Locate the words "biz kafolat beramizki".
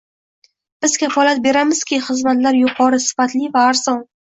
0.85-2.03